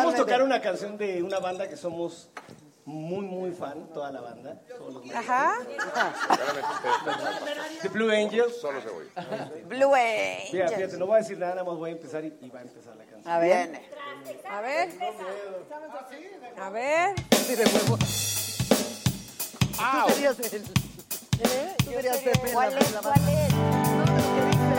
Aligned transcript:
Oye, 0.00 0.06
podemos 0.06 0.26
tocar 0.26 0.42
una 0.42 0.60
canción 0.60 0.96
de 0.98 1.22
una 1.22 1.38
banda 1.38 1.68
que 1.68 1.76
somos 1.76 2.30
muy, 2.84 3.24
muy 3.24 3.52
fan, 3.52 3.88
toda 3.92 4.10
la 4.10 4.20
banda. 4.20 4.60
Ajá. 5.14 5.54
The 7.82 7.88
Blue 7.88 8.10
Angels. 8.10 8.60
Solo 8.60 8.80
se 8.80 8.88
voy. 8.88 9.04
Blue 9.66 9.90
Mira, 9.92 10.64
Angels. 10.66 10.74
fíjate, 10.74 10.96
no 10.98 11.06
voy 11.06 11.16
a 11.16 11.18
decir 11.18 11.38
nada, 11.38 11.52
nada 11.54 11.64
más 11.64 11.76
voy 11.76 11.90
a 11.90 11.92
empezar 11.92 12.24
y, 12.24 12.36
y 12.40 12.50
va 12.50 12.60
a 12.60 12.62
empezar 12.62 12.96
la 12.96 13.04
canción. 13.04 13.32
A 13.32 13.38
ver. 13.38 13.80
A 14.50 14.60
ver. 14.60 14.88
A 16.58 16.70
ver. 16.70 17.14
Sí, 17.32 17.54
de 17.54 17.64
huevo. 17.64 17.98
Tú 20.06 20.14
querías 20.14 20.38
el... 20.52 20.62
¿Eh? 21.42 21.74
Tú 21.84 21.90
querías 21.90 22.16
Pepe 22.18 22.52
¿Cuál 22.52 22.74
la- 22.74 22.80
es? 22.80 22.92
la- 22.92 23.00
¿Cuál 23.00 23.20
es? 23.28 24.69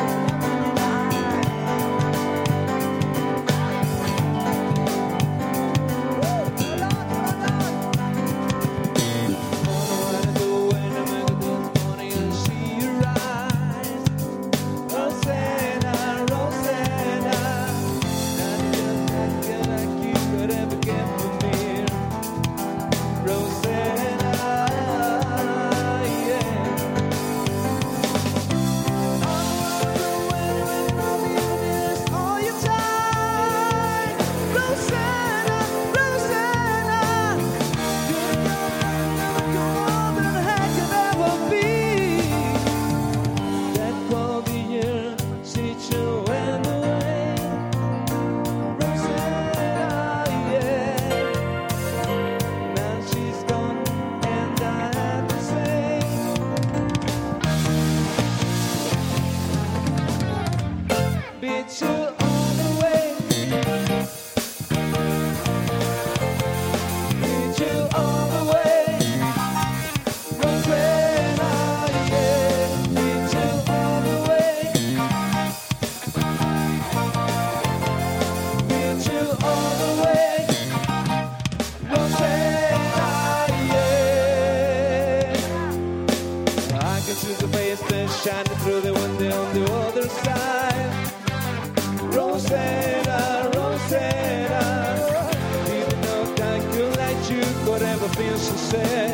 said. 98.71 99.10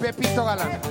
Pepito 0.00 0.44
Galán. 0.44 0.83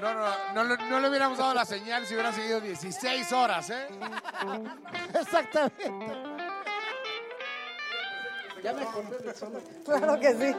No, 0.00 0.14
no, 0.14 0.24
no, 0.54 0.64
le- 0.64 0.76
no 0.88 1.00
le 1.00 1.08
hubiéramos 1.08 1.36
dado 1.38 1.52
la 1.54 1.64
señal 1.64 2.06
si 2.06 2.14
hubieran 2.14 2.34
seguido 2.34 2.60
16 2.60 3.32
horas, 3.32 3.68
¿eh? 3.70 3.88
Exactamente. 5.14 5.92
Ya 8.62 8.72
me 8.74 8.82
acordé 8.82 9.16
de 9.16 9.22
persona. 9.24 9.58
Claro 9.84 10.20
que 10.20 10.32
sí. 10.34 10.56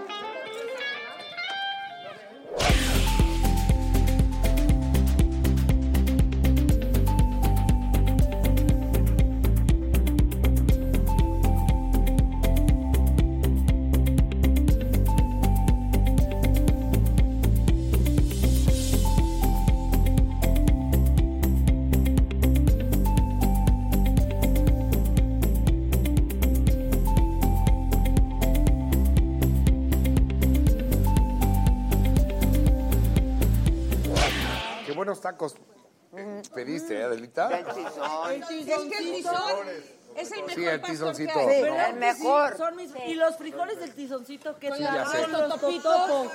Adelita? 37.85 38.75
El 38.75 38.89
tizón. 39.13 39.67
Es 40.15 40.29
el 40.33 40.39
mejor 40.43 40.53
Sí, 40.55 40.65
el 40.65 40.81
pastor 40.81 40.91
tizoncito. 40.97 41.33
que 41.33 41.39
hay. 41.39 41.55
Sí, 41.55 41.61
¿Verdad 41.61 41.89
el 41.89 41.99
que 41.99 42.13
sí? 42.13 42.21
mejor. 42.23 42.57
Son 42.57 42.75
mis- 42.75 42.91
y 43.07 43.13
los 43.15 43.37
frijoles 43.37 43.79
del 43.79 43.93
tizoncito 43.95 44.59
que 44.59 44.71
Sí, 44.73 44.83
ya 44.83 45.05
sé. 45.05 45.21
son 45.21 45.31
los 45.31 45.59
totopo. 45.61 46.31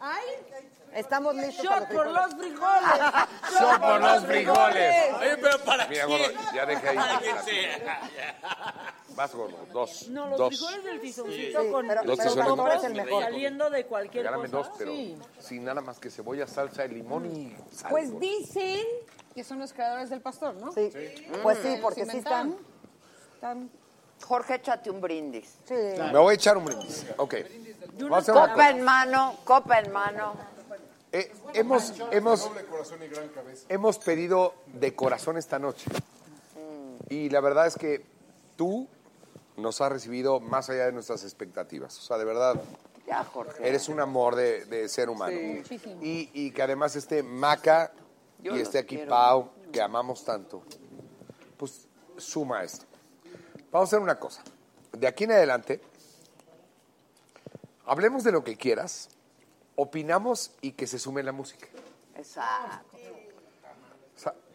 Ay, 0.00 0.24
Estamos 0.94 1.34
listos 1.34 1.64
shot 1.64 1.88
por 1.88 2.06
para 2.06 2.26
los 2.26 2.34
frijoles. 2.36 2.88
Shot 3.58 3.80
por 3.80 4.00
los 4.00 4.24
frijoles. 4.26 5.14
Oye, 5.18 5.36
pero 5.38 5.58
para 5.64 5.86
Mira, 5.88 6.06
qué? 6.06 6.12
gordo, 6.12 6.40
ya 6.54 6.66
dejé 6.66 6.88
ahí. 6.90 6.96
Para 6.96 7.18
que 7.18 7.38
sea. 7.42 8.90
Vas, 9.16 9.34
gordo, 9.34 9.58
dos. 9.72 10.08
No, 10.10 10.28
los 10.28 10.38
dos. 10.38 10.48
frijoles 10.50 10.84
del 10.84 11.00
tizoncito 11.00 11.62
Sí, 11.64 11.70
con 11.72 11.88
pero- 11.88 12.02
Dos 12.04 12.16
pero 12.16 12.30
tizones, 12.30 12.46
Pastor 12.48 12.56
¿no? 12.68 12.72
es 12.72 12.84
el 12.84 12.94
mejor. 12.94 13.22
saliendo 13.24 13.70
de 13.70 13.86
cualquier 13.86 14.24
Regálame 14.26 14.48
cosa. 14.50 14.68
dos, 14.68 14.76
pero 14.78 14.92
sin 15.40 15.64
nada 15.64 15.80
más 15.80 15.98
que 15.98 16.10
cebolla, 16.10 16.46
salsa, 16.46 16.84
limón 16.86 17.26
y 17.26 17.56
sal. 17.74 17.90
Pues 17.90 18.12
gordo. 18.12 18.20
dicen 18.20 18.86
que 19.34 19.44
son 19.44 19.58
los 19.58 19.72
creadores 19.72 20.10
del 20.10 20.20
pastor, 20.20 20.54
¿no? 20.54 20.72
Sí. 20.72 20.90
Pues 21.42 21.58
sí, 21.62 21.76
porque 21.82 22.06
sí 22.06 22.18
están. 22.18 22.56
Jorge, 24.22 24.54
échate 24.54 24.90
un 24.90 25.00
brindis. 25.00 25.56
Sí. 25.66 25.74
Me 25.74 26.18
voy 26.18 26.32
a 26.32 26.34
echar 26.34 26.56
un 26.56 26.64
brindis. 26.64 27.04
Ok. 27.18 27.34
Una 28.00 28.22
Copa 28.22 28.52
cosa. 28.52 28.70
en 28.70 28.82
mano, 28.82 29.36
copa 29.44 29.78
en 29.80 29.92
mano. 29.92 30.34
Eh, 31.12 31.32
hemos, 31.52 31.92
hemos, 32.10 32.50
hemos 33.68 33.98
pedido 33.98 34.54
de 34.66 34.94
corazón 34.94 35.36
esta 35.36 35.58
noche. 35.58 35.90
Y 37.08 37.28
la 37.30 37.40
verdad 37.40 37.66
es 37.66 37.76
que 37.76 38.04
tú 38.56 38.88
nos 39.56 39.80
has 39.80 39.92
recibido 39.92 40.40
más 40.40 40.70
allá 40.70 40.86
de 40.86 40.92
nuestras 40.92 41.22
expectativas. 41.22 41.96
O 41.98 42.02
sea, 42.02 42.16
de 42.18 42.24
verdad, 42.24 42.60
Ya, 43.06 43.22
Jorge. 43.24 43.68
eres 43.68 43.88
un 43.88 44.00
amor 44.00 44.34
de, 44.34 44.64
de 44.64 44.88
ser 44.88 45.10
humano. 45.10 45.36
Y, 46.00 46.30
y 46.32 46.50
que 46.50 46.62
además 46.62 46.96
esté 46.96 47.22
Maca 47.22 47.92
Yo 48.44 48.54
y 48.56 48.60
esté 48.60 48.78
aquí 48.78 48.96
quiero. 48.96 49.10
Pau, 49.10 49.50
que 49.72 49.80
amamos 49.80 50.24
tanto, 50.24 50.62
pues 51.56 51.88
suma 52.18 52.62
esto. 52.62 52.84
Vamos 53.72 53.88
a 53.88 53.90
hacer 53.90 53.98
una 54.00 54.18
cosa. 54.20 54.42
De 54.92 55.06
aquí 55.08 55.24
en 55.24 55.32
adelante, 55.32 55.80
hablemos 57.86 58.22
de 58.22 58.32
lo 58.32 58.44
que 58.44 58.56
quieras, 58.56 59.08
opinamos 59.76 60.52
y 60.60 60.72
que 60.72 60.86
se 60.86 60.98
sume 60.98 61.22
la 61.22 61.32
música. 61.32 61.66
Exacto. 62.16 62.98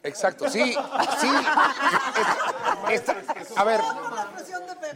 Exacto, 0.02 0.50
sí, 0.50 0.64
sí. 1.20 1.30
Está- 2.90 3.22
a 3.58 3.64
ver, 3.66 3.82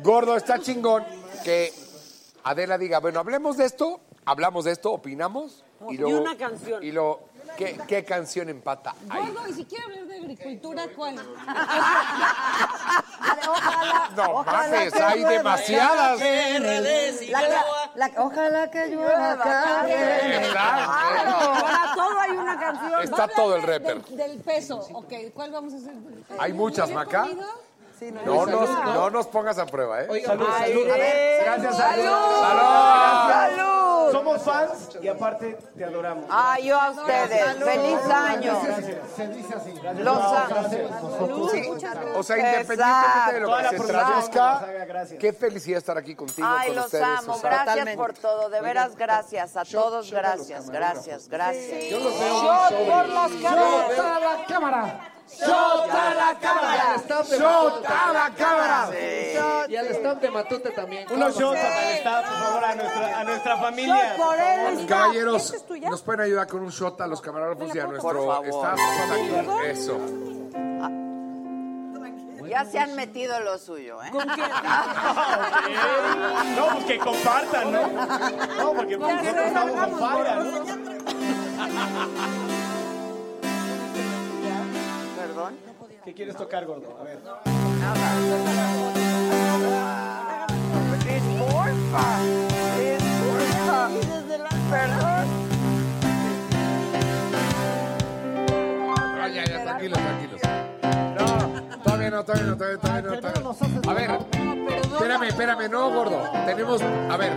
gordo, 0.01 0.38
está 0.38 0.59
chingón 0.59 1.03
que 1.43 1.73
Adela 2.45 2.77
diga, 2.77 3.00
bueno, 3.00 3.19
hablemos 3.19 3.57
de 3.57 3.65
esto, 3.65 4.00
hablamos 4.23 4.63
de 4.63 4.71
esto, 4.71 4.93
opinamos 4.93 5.65
y 5.89 6.00
Y 6.00 6.03
una 6.03 6.38
canción. 6.38 6.81
Y 6.81 6.93
luego, 6.93 7.27
¿qué, 7.57 7.79
qué 7.88 8.03
canción 8.05 8.50
empata 8.50 8.95
ahí? 9.09 9.27
Gordo, 9.31 9.47
y 9.47 9.53
si 9.53 9.65
quiere 9.65 9.83
hablar 9.85 10.05
de 10.05 10.15
agricultura, 10.17 10.88
¿cuál? 10.95 11.15
Ojalá. 13.50 14.09
No 14.15 14.31
ojalá 14.31 14.57
mames, 14.69 14.93
hay 14.95 15.19
llueva 15.19 15.31
demasiadas. 15.31 16.19
La- 17.29 17.41
la- 17.95 18.12
ojalá 18.17 18.71
que 18.71 18.88
llueva 18.88 19.38
carne. 19.38 20.47
Está, 20.47 20.88
Para 21.62 21.93
todo 21.95 22.19
hay 22.19 22.31
una 22.31 22.59
canción. 22.59 23.01
está 23.03 23.27
todo 23.27 23.55
el 23.55 23.63
rapper. 23.63 24.01
Del, 24.03 24.17
del 24.17 24.39
peso, 24.39 24.79
ok. 24.93 25.13
¿Cuál 25.33 25.51
vamos 25.51 25.73
a 25.73 25.77
hacer? 25.77 25.93
Hay 26.39 26.53
muchas, 26.53 26.88
¿Bien 26.88 27.00
Maca. 27.00 27.21
comido? 27.21 27.47
Sí, 28.03 28.12
no, 28.12 28.22
No 28.25 28.45
no, 28.45 28.60
nos, 28.62 28.69
no. 28.69 28.93
no 28.93 29.10
nos 29.10 29.27
pongas 29.27 29.57
a 29.57 29.65
prueba, 29.65 30.01
¿eh? 30.01 30.24
Salud, 30.25 30.45
salud. 30.57 30.88
Gracias, 30.88 31.77
salud. 31.77 32.03
¡Salud! 32.03 33.29
¡Salud! 33.31 34.12
Somos 34.12 34.41
fans 34.43 34.89
y 35.01 35.07
aparte 35.07 35.57
te 35.77 35.86
adoramos. 35.86 36.25
Ah, 36.29 36.60
yo 36.60 36.79
a 36.79 36.91
ustedes. 36.91 37.63
Feliz 37.63 38.00
año. 38.13 38.62
Se 39.15 39.27
dice 39.29 39.53
así. 39.55 39.74
Los 40.00 40.17
a- 40.17 40.48
Sí, 41.51 41.72
o 42.15 42.24
sea, 42.24 42.38
independientemente 42.38 43.33
de 43.33 43.39
lo 43.39 43.57
que 43.57 43.77
se 43.77 43.83
traduzca, 43.88 44.65
gracias. 44.88 45.19
qué 45.19 45.33
felicidad 45.33 45.77
estar 45.77 45.98
aquí 45.98 46.15
contigo, 46.15 46.48
Ay, 46.50 46.67
con 46.67 46.75
los 46.75 46.86
ustedes. 46.86 47.03
amo. 47.05 47.33
o 47.33 47.38
sea, 47.38 47.50
Gracias 47.50 47.65
Totalmente. 47.75 47.98
por 47.98 48.13
todo. 48.13 48.50
De 48.50 48.62
veras, 48.62 48.95
gracias. 48.95 49.55
A 49.57 49.63
todos, 49.65 50.12
gracias, 50.12 50.69
gracias, 50.69 51.27
gracias. 51.29 51.89
Yo 51.89 52.00
los 52.00 52.19
veo 52.19 52.33
muy 52.33 52.91
por 52.91 53.07
las 53.10 53.31
cámaras. 53.31 53.89
¡Shota 53.89 54.19
la 54.19 54.45
cámara! 54.48 55.12
¡Shota 55.39 56.13
la 56.13 56.37
cámara! 56.39 56.95
¡Shota 57.29 58.13
la 58.13 58.29
cámara! 58.35 58.89
Y 59.69 59.75
al 59.75 59.87
staff 59.87 60.19
de 60.19 60.29
Matute 60.31 60.69
también. 60.71 61.07
Unos 61.11 61.37
shots 61.37 61.59
el 61.59 61.97
staff, 61.97 62.25
por 62.27 62.37
favor, 62.37 62.63
a 62.65 62.75
nuestra, 62.75 63.19
a 63.19 63.23
nuestra 63.23 63.57
familia. 63.57 64.15
Shot 64.15 64.25
por 64.25 64.39
él. 64.39 64.85
Caballeros. 64.87 65.53
¿nos 65.81 66.01
pueden 66.01 66.21
ayudar 66.21 66.47
con 66.47 66.61
un 66.61 66.69
shot 66.69 66.99
a 67.01 67.07
los 67.07 67.21
camarógrafos 67.21 67.75
y 67.75 67.79
a 67.79 67.87
nuestro 67.87 68.09
Por 68.11 68.27
favor. 68.27 68.47
staff? 68.47 68.79
Eso. 69.65 69.99
Ya 72.47 72.65
se 72.65 72.77
han 72.77 72.93
metido 72.95 73.39
lo 73.39 73.57
suyo, 73.57 74.03
¿eh? 74.03 74.11
No, 76.55 76.67
pues 76.73 76.85
que 76.85 76.99
compartan, 76.99 77.71
¿no? 77.71 77.87
No, 78.57 78.73
porque 78.73 78.97
nosotros 78.97 79.45
estamos 79.47 79.71
con 79.71 79.99
falla, 79.99 80.35
¿no? 80.35 80.43
Perdón. 85.43 85.59
¿Qué 86.05 86.13
quieres 86.13 86.38
tocar, 86.38 86.65
gordo? 86.65 86.97
A 87.00 87.03
ver. 87.03 87.19
Disculpa. 91.00 92.19
Disculpa. 92.79 93.89
Perdón. 94.69 95.27
Ah, 99.19 99.27
ya, 99.27 99.43
ya, 99.43 99.63
tranquilos, 99.63 100.00
tranquilos. 100.00 100.41
No, 101.17 101.77
todavía 101.83 102.09
no, 102.09 102.23
todavía 102.23 102.47
no, 102.47 102.57
todavía, 102.57 102.77
todavía 102.79 103.01
no. 103.01 103.19
todavía 103.19 103.41
no. 103.41 103.89
A 103.89 103.93
ver, 103.93 104.12
espérame, 104.93 105.23
espérame, 105.23 105.69
no, 105.69 105.89
gordo. 105.91 106.21
Tenemos, 106.45 106.81
a 106.81 107.17
ver, 107.17 107.33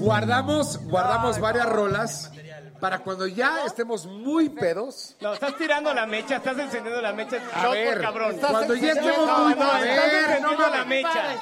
guardamos, 0.00 0.80
guardamos 0.86 1.40
varias 1.40 1.66
rolas 1.66 2.30
para 2.80 2.98
cuando 3.00 3.26
ya 3.26 3.64
estemos 3.64 4.06
muy 4.06 4.48
pedos. 4.48 5.14
No, 5.20 5.32
estás 5.34 5.56
tirando 5.56 5.92
la 5.94 6.06
mecha, 6.06 6.36
estás 6.36 6.58
encendiendo 6.58 7.00
la 7.02 7.12
mecha. 7.12 7.38
A 7.54 7.62
no, 7.64 7.70
ver, 7.70 7.94
por 7.94 8.02
cabrón. 8.02 8.36
cuando 8.40 8.74
ya 8.74 8.92
estemos 8.92 9.26
No, 9.26 9.38
muy... 9.44 9.54
no, 9.54 9.70
A 9.72 9.80
estás 9.80 10.12
encendiendo 10.12 10.68
la 10.68 10.84
mecha. 10.84 11.36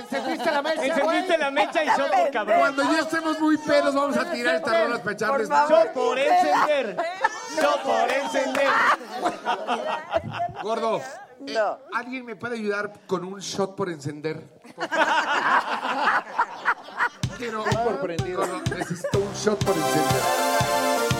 Encendiste 0.00 0.50
la 0.50 0.62
mecha, 0.62 0.84
Encendiste 0.84 1.38
la 1.38 1.50
mecha 1.52 1.84
y 1.84 1.86
shot 1.86 2.10
por 2.10 2.30
cabrón. 2.32 2.58
Cuando 2.58 2.82
ya 2.84 2.98
estemos 3.00 3.38
muy 3.40 3.56
pedos 3.58 3.94
vamos 3.94 4.16
a 4.16 4.30
tirar 4.30 4.56
estas 4.56 4.80
rolas 4.82 5.00
para 5.00 5.12
echarles... 5.12 5.48
Shot 5.48 5.92
por 5.92 6.18
encender. 6.18 6.96
Shot 7.60 7.82
por 7.82 8.10
encender. 8.10 8.68
Gordo, 10.62 10.98
eh, 10.98 11.02
No. 11.54 11.78
¿alguien 11.94 12.26
me 12.26 12.34
puede 12.36 12.56
ayudar 12.56 12.92
con 13.06 13.24
un 13.24 13.38
shot 13.40 13.76
por 13.76 13.88
encender? 13.88 14.42
Quiero... 17.38 17.62
por. 17.62 18.34
Gordo, 18.34 18.60
necesito 18.76 19.20
un 19.20 19.32
shot 19.32 19.64
por 19.64 19.76
encender. 19.76 21.17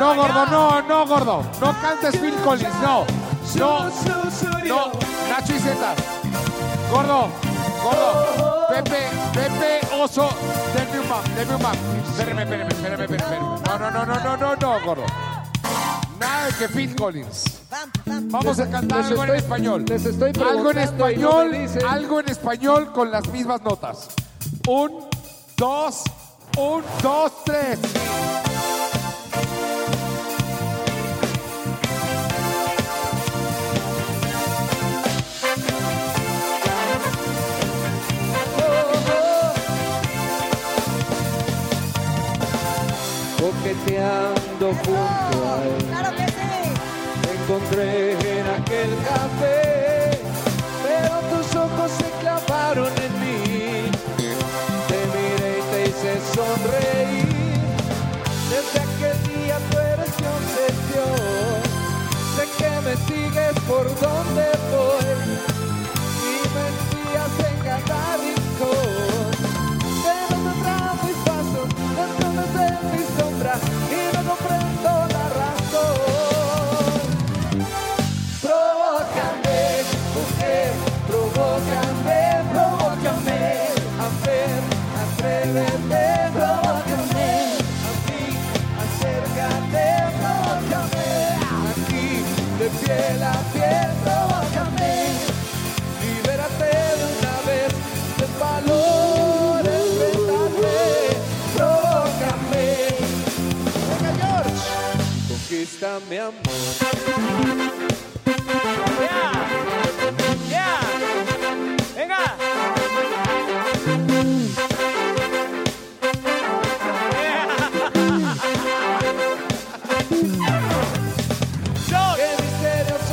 No, 0.00 0.14
gordo, 0.14 0.46
no, 0.46 0.80
no, 0.80 1.06
gordo. 1.06 1.42
No 1.60 1.78
cantes 1.82 2.18
Phil 2.18 2.34
Collins, 2.36 2.74
no. 2.82 3.04
No, 3.56 3.84
no. 4.64 4.92
Nacho 5.28 5.54
y 5.54 5.58
Z. 5.58 5.94
Gordo, 6.90 7.28
gordo. 7.82 8.66
Pepe, 8.70 9.10
Pepe 9.34 9.80
Oso. 9.94 10.30
Denme 10.74 11.00
un 11.00 11.06
map, 11.06 11.24
denme 11.36 11.54
un 11.54 11.62
map. 11.62 11.74
Espérame, 12.12 12.38
espérame, 12.40 12.68
espérame, 12.70 13.02
espérame. 13.02 13.40
No, 13.66 13.78
no, 13.78 13.90
no, 13.90 14.06
no, 14.06 14.20
no, 14.24 14.36
no, 14.38 14.56
no, 14.56 14.86
gordo. 14.86 15.04
Nada 16.18 16.46
de 16.46 16.52
que 16.54 16.68
Phil 16.68 16.96
Collins. 16.96 17.44
Vamos 18.06 18.58
a 18.58 18.70
cantar 18.70 19.00
Les 19.00 19.10
algo 19.10 19.24
en 19.24 19.34
español. 19.34 19.84
les 19.86 20.06
estoy 20.06 20.32
Algo 20.42 20.70
en 20.70 20.78
español, 20.78 21.68
algo 21.86 22.20
en 22.20 22.28
español 22.30 22.92
con 22.92 23.10
las 23.10 23.28
mismas 23.28 23.60
notas. 23.60 24.08
Un, 24.66 24.92
dos, 25.58 26.04
un, 26.56 26.82
dos, 27.02 27.32
tres. 27.44 27.78
Coqueteando 43.70 44.74
junto 44.84 45.48
a 45.48 45.62
él. 45.62 45.84
¡Claro 45.86 46.10
que 46.16 46.26
sí! 46.26 46.74
Te 47.22 47.30
encontré 47.36 48.12
en 48.12 48.46
aquel 48.48 48.90
café, 49.04 50.18
pero 50.82 51.12
tus 51.30 51.54
ojos 51.54 51.90
se 51.92 52.10
clavaron 52.20 52.88
en 52.88 53.12
mí. 53.20 53.90
Te 54.88 54.98
miré 55.14 55.58
y 55.58 55.62
te 55.70 55.78
hice 55.88 56.12
sonreír. 56.34 57.60
Desde 58.50 58.78
aquel 58.80 59.16
día 59.28 59.56
tu 59.70 59.78
eres 59.78 60.12
mi 60.18 60.26
obsesión. 60.40 61.60
Sé 62.34 62.44
que 62.58 62.72
me 62.80 62.94
sigues 63.06 63.54
por 63.68 63.86
donde 64.00 64.46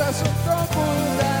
coração 0.08 0.26
tão. 0.42 1.37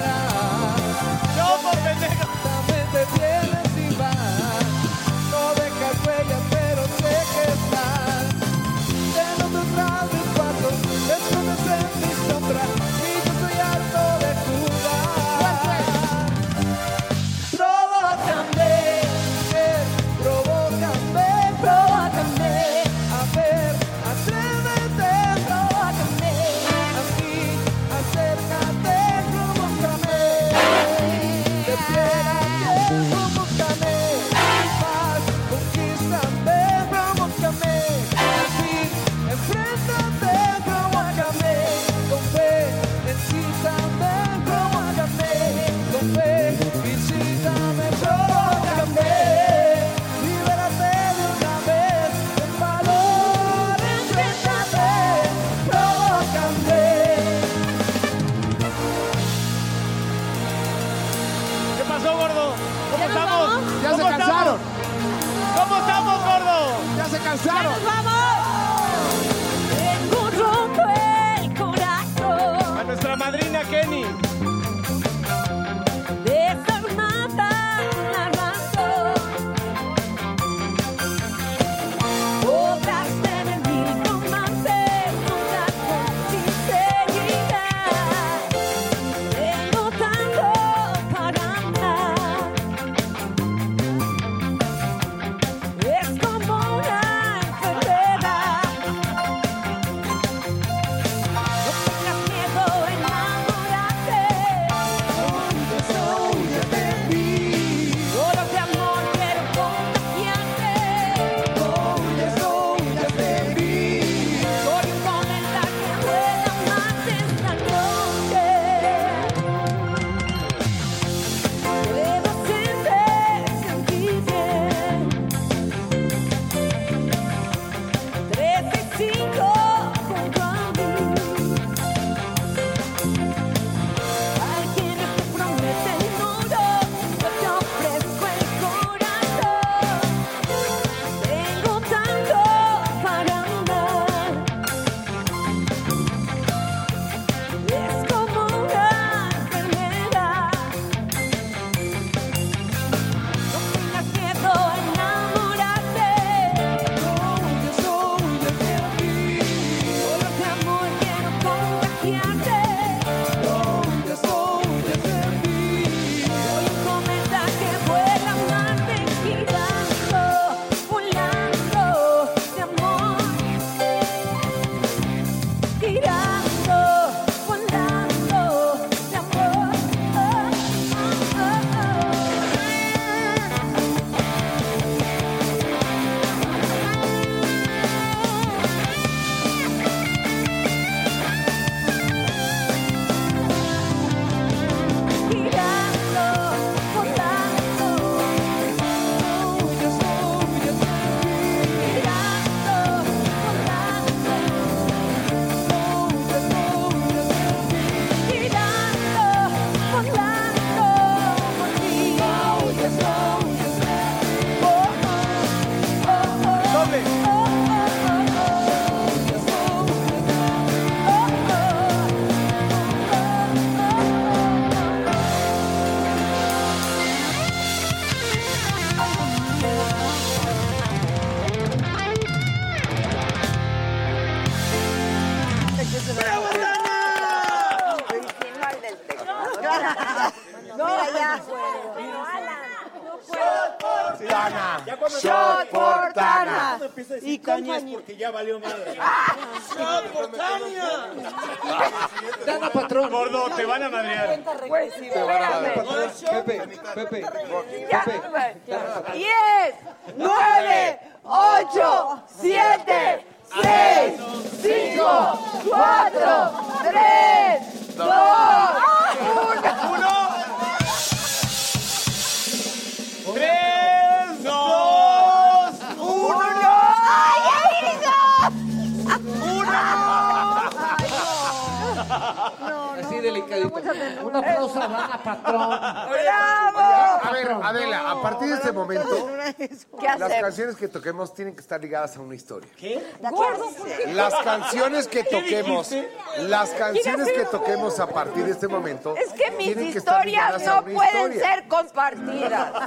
a 292.16 292.20
una 292.20 292.34
historia. 292.34 292.68
¿Qué? 292.76 293.02
Gordo, 293.20 293.70
¿por 293.70 293.86
qué? 293.86 294.12
Las 294.12 294.34
canciones 294.34 295.06
que 295.08 295.24
toquemos, 295.30 295.94
las 296.40 296.70
canciones 296.70 297.28
que 297.32 297.44
toquemos 297.50 297.98
a 298.00 298.08
partir 298.08 298.44
de 298.44 298.52
este 298.52 298.68
momento. 298.68 299.14
Es 299.16 299.32
que 299.32 299.50
mis 299.52 299.66
tienen 299.66 299.92
que 299.92 299.98
estar 299.98 300.26
historias 300.26 300.64
no 300.64 300.84
pueden 300.84 301.38
ser 301.38 301.68
compartidas. 301.68 302.72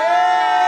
¡Eh! 0.00 0.61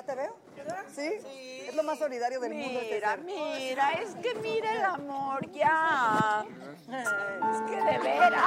¿Ya 0.00 0.06
te 0.06 0.14
veo? 0.14 0.34
¿Sí? 0.94 1.10
sí. 1.20 1.64
Es 1.68 1.74
lo 1.74 1.82
más 1.82 1.98
solidario 1.98 2.40
del 2.40 2.54
mira, 2.54 2.66
mundo. 2.66 2.80
Mira, 2.90 3.16
mira, 3.18 3.90
es 4.00 4.14
que 4.14 4.34
mira 4.36 4.72
el 4.72 4.82
amor 4.82 5.46
ya. 5.52 6.42
Es 6.88 7.60
que 7.68 7.76
de 7.76 7.98
veras. 7.98 8.42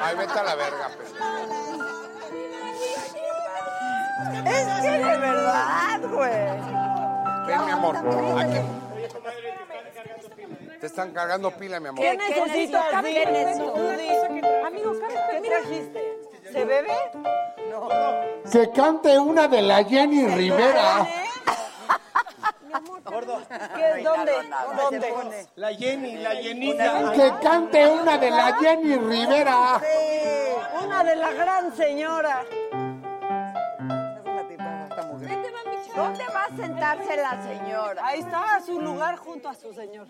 Ay, 0.00 0.16
vete 0.16 0.38
a 0.38 0.42
la 0.44 0.54
verga, 0.54 0.90
pues. 0.96 1.10
Es 4.46 4.82
que 4.82 4.90
de 4.90 5.16
verdad, 5.16 6.00
güey. 6.12 7.48
Ven, 7.48 7.64
mi 7.64 7.72
amor. 7.72 7.96
Aquí. 8.38 8.60
Te 10.80 10.86
están 10.86 11.10
cargando 11.10 11.50
pila, 11.50 11.80
mi 11.80 11.88
amor. 11.88 12.04
¿Qué 12.04 12.16
necesitas? 12.16 13.02
¿Qué 13.02 13.26
necesitas? 13.26 14.64
Amigo, 14.64 14.92
¿qué 15.32 15.40
trajiste? 15.40 16.17
¿Se 16.52 16.64
bebe? 16.64 16.94
Que 18.50 18.70
cante 18.70 19.18
una 19.18 19.48
de 19.48 19.62
la 19.62 19.84
Jenny 19.84 20.26
Rivera. 20.26 21.06
¿Qué, 23.08 24.02
¿Dónde? 24.02 24.32
¿Dónde? 24.76 25.10
¿Dónde? 25.10 25.46
La 25.56 25.74
Jenny, 25.74 26.16
la 26.16 26.30
Jenita. 26.36 27.12
Que 27.12 27.32
cante 27.42 27.86
una 27.86 28.18
de 28.18 28.30
la 28.30 28.56
Jenny 28.56 28.96
Rivera. 28.96 29.80
Sí, 29.80 30.84
una 30.84 31.04
de 31.04 31.16
la 31.16 31.32
gran 31.32 31.76
señora. 31.76 32.44
¿Dónde 35.96 36.24
va 36.28 36.44
a 36.44 36.56
sentarse 36.56 37.16
la 37.16 37.42
señora? 37.42 38.06
Ahí 38.06 38.20
está, 38.20 38.54
a 38.56 38.60
su 38.60 38.80
lugar 38.80 39.16
junto 39.16 39.48
a 39.48 39.54
su 39.54 39.72
señor. 39.72 40.06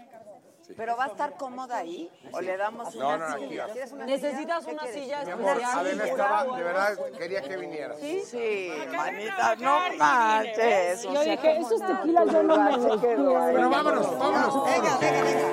¿Pero 0.77 0.97
va 0.97 1.05
a 1.05 1.07
estar 1.09 1.35
cómoda 1.37 1.79
ahí? 1.79 2.11
¿O 2.31 2.41
le 2.41 2.57
damos 2.57 2.95
No, 2.95 3.09
una 3.09 3.17
no, 3.17 3.35
aquí. 3.35 3.49
silla? 3.49 3.67
¿Necesitas 4.05 4.67
una 4.67 4.87
silla 4.87 5.25
Mi 5.25 5.31
amor, 5.33 5.61
Adela 5.65 6.05
estaba, 6.07 6.57
de 6.57 6.63
verdad, 6.63 6.99
quería 7.17 7.41
que 7.43 7.57
vinieras. 7.57 7.99
Sí, 8.27 8.71
manita, 8.95 9.57
no 9.57 9.79
manches. 9.97 11.03
Yo 11.05 11.21
dije, 11.25 11.59
esos 11.59 11.81
tequilas 11.81 12.27
yo 12.27 12.43
no 12.43 12.57
me 12.63 12.77
los 12.77 13.01
quiero. 13.01 13.25
Bueno, 13.33 13.71
vámonos, 13.71 14.19
vámonos. 14.19 14.65
Venga, 14.67 14.99
venga, 14.99 15.23
venga. 15.23 15.49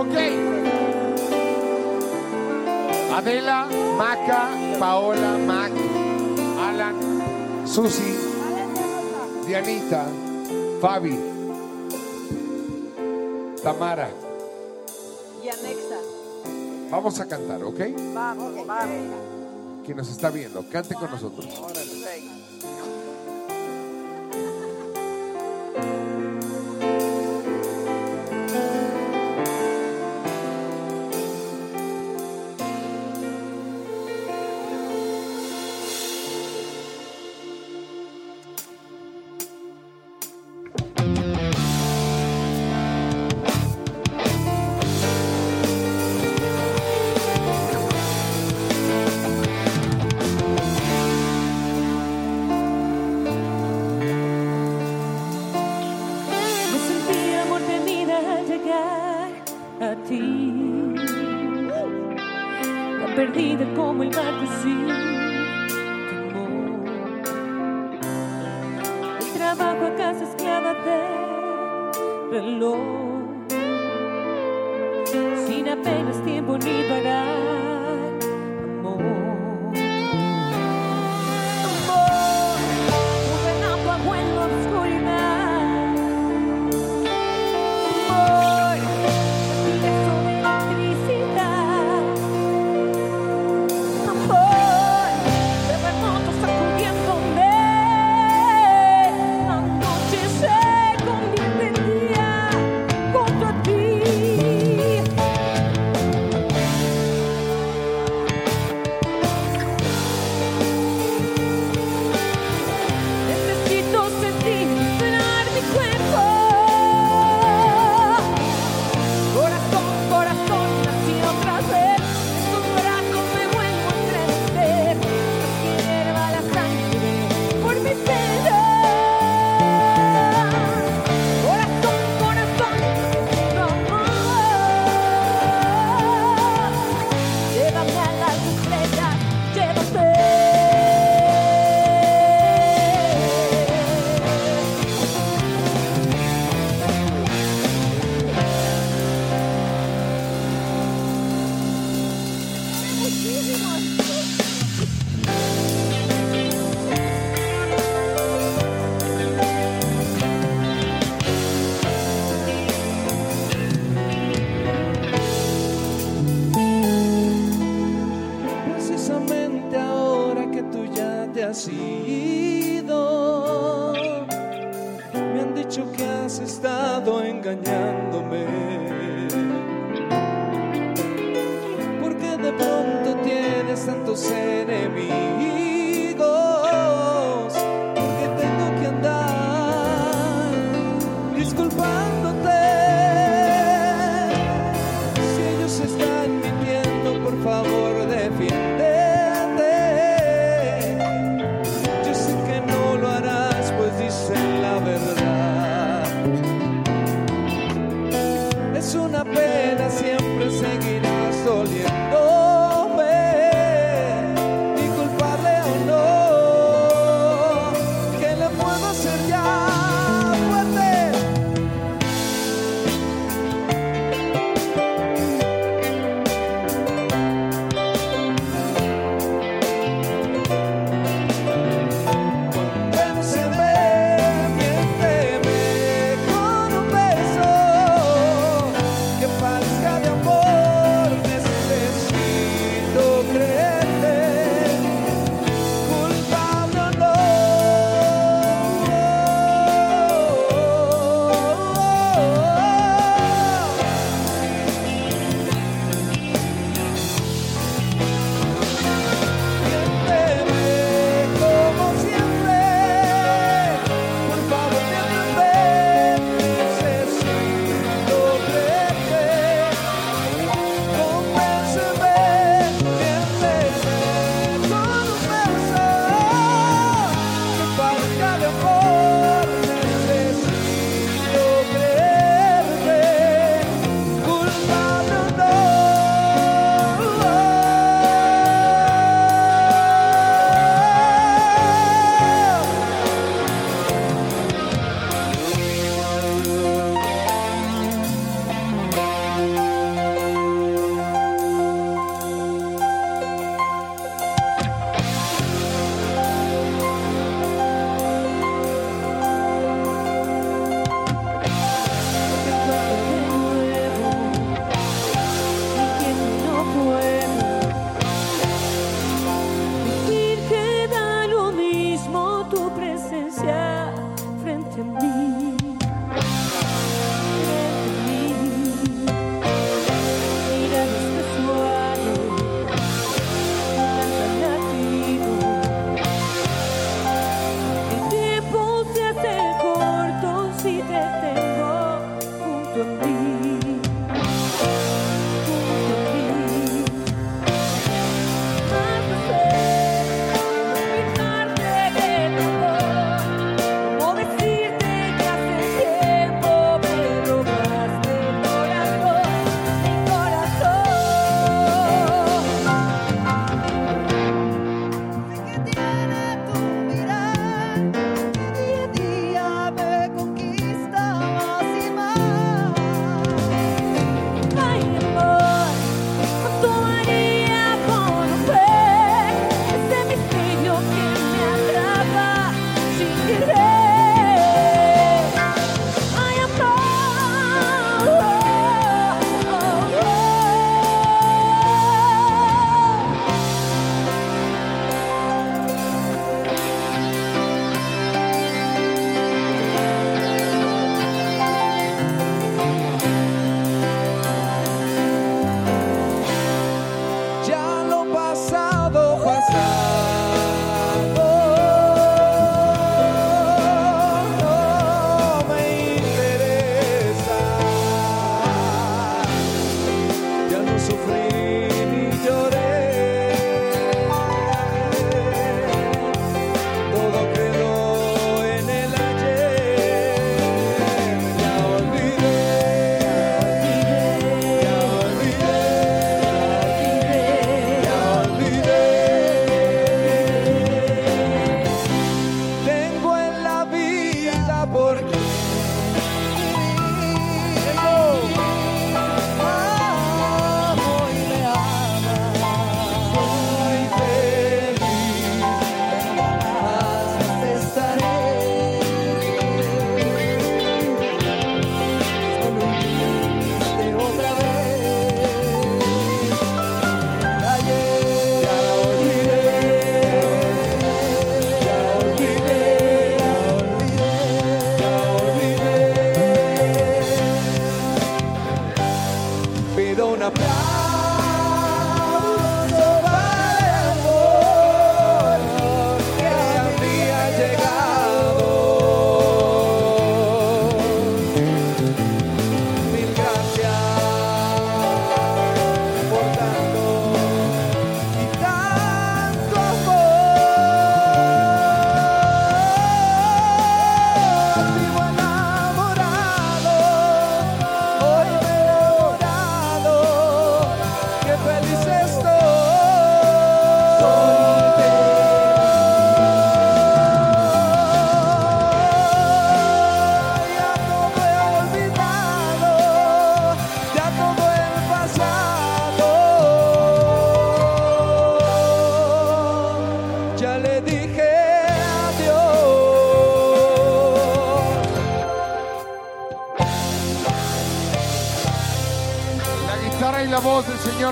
Ok. 0.00 0.16
Adela, 3.16 3.66
Maca, 3.96 4.48
Paola, 4.78 5.36
Mac, 5.46 5.72
Alan, 6.68 7.66
Susi, 7.66 8.16
Dianita, 9.46 10.06
Fabi, 10.80 11.14
Tamara. 13.62 14.08
Y 15.44 15.48
anexa. 15.48 15.98
Vamos 16.90 17.20
a 17.20 17.28
cantar, 17.28 17.62
¿ok? 17.62 17.80
Vamos, 18.14 18.66
vamos. 18.66 19.14
Quien 19.84 19.96
nos 19.98 20.08
está 20.08 20.30
viendo, 20.30 20.64
cante 20.70 20.94
con 20.94 21.10
nosotros. 21.10 21.46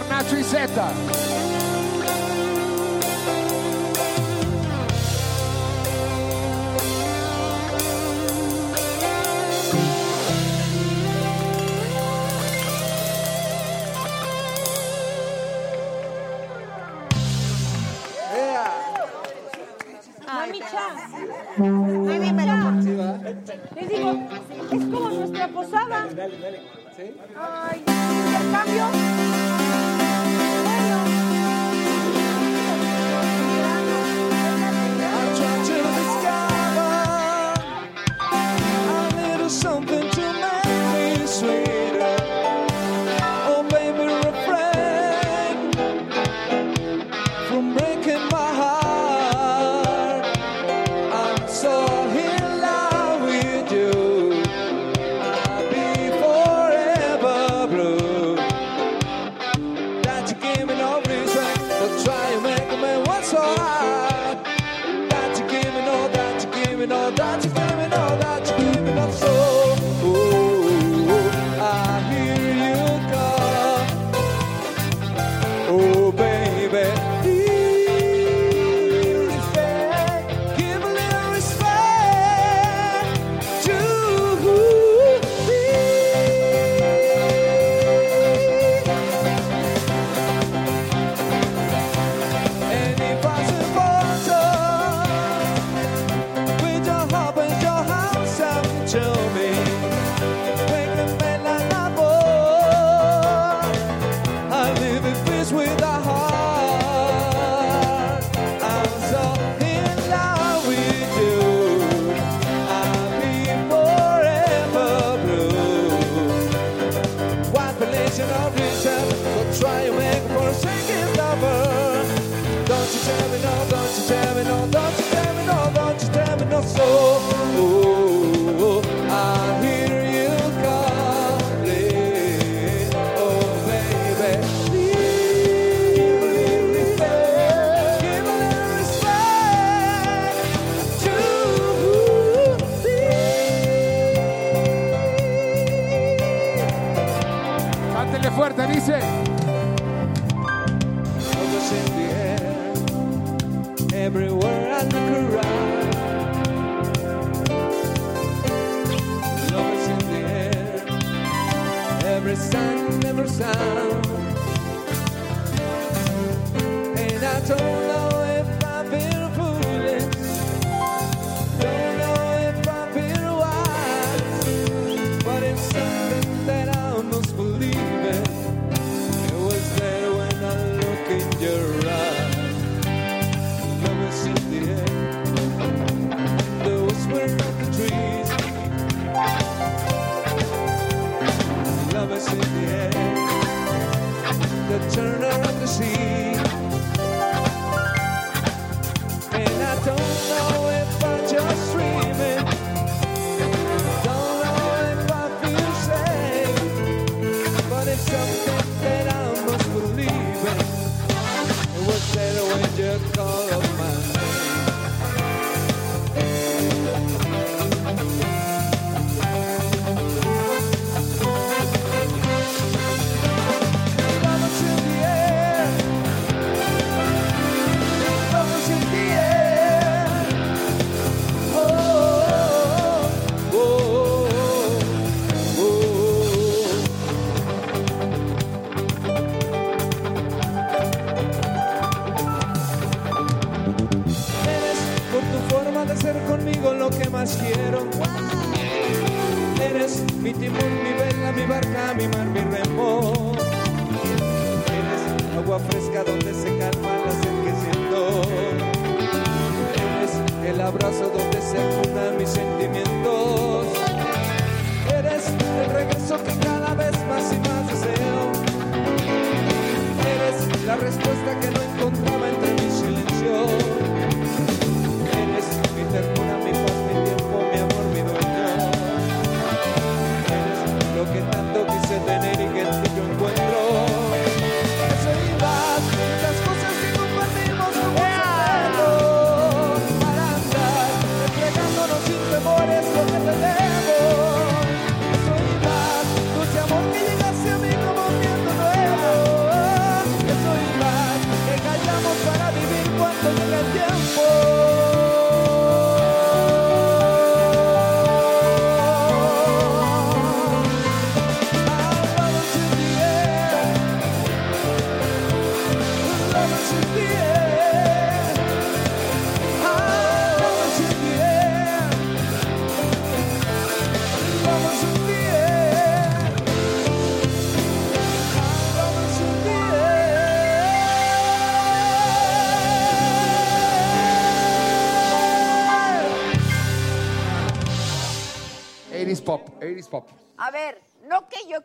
Nacho 0.07 0.43
Zeta. 0.43 1.28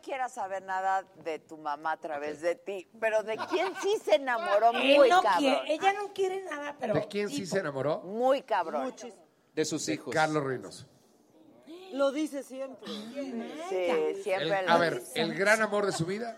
Quiera 0.04 0.28
saber 0.28 0.62
nada 0.62 1.04
de 1.24 1.38
tu 1.38 1.56
mamá 1.56 1.92
a 1.92 1.96
través 1.96 2.40
de 2.40 2.54
ti, 2.54 2.88
pero 3.00 3.22
de 3.22 3.36
quién 3.48 3.72
sí 3.82 3.96
se 4.04 4.16
enamoró 4.16 4.70
Él 4.72 4.98
muy 4.98 5.08
no 5.08 5.22
cabrón. 5.22 5.38
quiere- 5.40 5.72
ella 5.74 5.92
no 5.94 6.12
quiere 6.12 6.44
nada, 6.44 6.76
pero. 6.78 6.94
¿De 6.94 7.08
quién 7.08 7.28
sí 7.30 7.46
se 7.46 7.58
enamoró? 7.60 8.00
Muy 8.00 8.42
cabrón. 8.42 8.94
De 9.54 9.64
sus 9.64 9.88
hijos. 9.88 10.12
Carlos 10.12 10.44
Reynoso. 10.44 10.86
Lo 11.92 12.10
dice 12.12 12.42
siempre. 12.42 12.86
Sí, 13.68 14.22
siempre 14.22 14.60
El- 14.60 14.66
lo 14.66 14.72
a 14.72 14.78
ver, 14.78 15.00
dice. 15.00 15.20
el 15.20 15.34
gran 15.34 15.62
amor 15.62 15.86
de 15.86 15.92
su 15.92 16.04
vida 16.04 16.36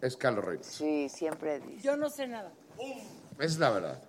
es 0.00 0.16
Carlos 0.16 0.44
Reynoso. 0.44 0.70
Sí, 0.70 1.08
siempre 1.08 1.60
dice. 1.60 1.82
Yo 1.82 1.96
no 1.96 2.08
sé 2.08 2.26
nada. 2.28 2.52
Esa 2.78 3.44
es 3.44 3.58
la 3.58 3.70
verdad. 3.70 4.02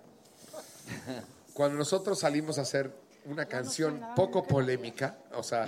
Cuando 1.52 1.76
nosotros 1.78 2.18
salimos 2.20 2.58
a 2.58 2.62
hacer 2.62 2.92
una 3.26 3.46
canción 3.46 4.00
poco 4.14 4.44
polémica, 4.44 5.16
o 5.34 5.42
sea, 5.42 5.66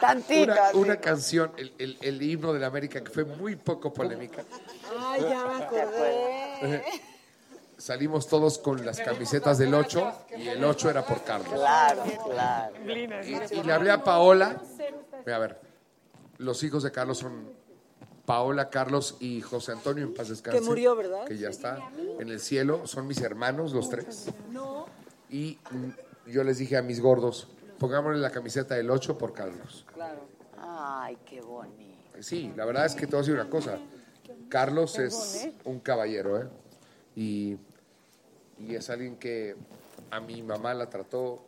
Tantito, 0.00 0.52
una, 0.74 0.96
canción, 0.96 1.52
el, 1.56 1.72
el- 1.78 1.98
el 2.00 2.22
himno 2.22 2.52
de 2.52 2.60
la 2.60 2.66
América, 2.66 3.02
que 3.02 3.10
fue 3.10 3.24
muy 3.24 3.56
poco 3.56 3.92
polémica, 3.92 4.42
Ay, 4.98 5.22
ya 5.22 5.44
me 5.46 5.64
acordé. 5.64 6.82
salimos 7.78 8.26
todos 8.28 8.58
con 8.58 8.84
las 8.84 9.00
camisetas 9.00 9.58
del 9.58 9.74
8 9.74 10.12
y 10.38 10.48
el 10.48 10.64
8 10.64 10.90
era 10.90 11.04
por 11.06 11.22
Carlos. 11.22 11.52
Claro, 11.52 12.02
claro. 12.24 12.74
Y, 12.84 13.56
y 13.58 13.62
le 13.62 13.72
hablé 13.72 13.90
a 13.90 14.02
Paola. 14.02 14.60
A 15.26 15.38
ver, 15.38 15.60
los 16.38 16.62
hijos 16.64 16.82
de 16.82 16.90
Carlos 16.92 17.18
son 17.18 17.52
Paola, 18.26 18.70
Carlos 18.70 19.16
y 19.20 19.40
José 19.40 19.72
Antonio 19.72 20.04
en 20.04 20.14
paz 20.14 20.28
descanse. 20.30 20.58
Que 20.58 20.64
murió, 20.64 20.96
¿verdad? 20.96 21.24
Que 21.26 21.36
ya 21.38 21.48
está 21.48 21.78
en 22.18 22.28
el 22.28 22.40
cielo. 22.40 22.86
Son 22.86 23.06
mis 23.06 23.20
hermanos, 23.20 23.72
los 23.72 23.88
tres. 23.88 24.26
No. 24.50 24.86
Y 25.30 25.58
yo 26.26 26.44
les 26.44 26.58
dije 26.58 26.76
a 26.76 26.82
mis 26.82 27.00
gordos, 27.00 27.48
pongámosle 27.78 28.18
la 28.20 28.30
camiseta 28.30 28.74
del 28.74 28.90
8 28.90 29.18
por 29.18 29.32
Carlos. 29.32 29.84
Claro. 29.92 30.20
Ay, 30.58 31.18
qué 31.26 31.40
bonito. 31.40 31.94
Sí, 32.20 32.52
la 32.56 32.64
verdad 32.64 32.86
es 32.86 32.94
que 32.94 33.06
te 33.06 33.12
voy 33.12 33.18
a 33.18 33.22
decir 33.22 33.34
una 33.34 33.50
cosa. 33.50 33.78
Carlos 34.48 34.98
es 34.98 35.48
un 35.64 35.80
caballero, 35.80 36.40
¿eh? 36.42 36.48
Y, 37.16 37.56
y 38.58 38.74
es 38.74 38.88
alguien 38.90 39.16
que 39.16 39.56
a 40.10 40.20
mi 40.20 40.42
mamá 40.42 40.74
la 40.74 40.88
trató 40.88 41.44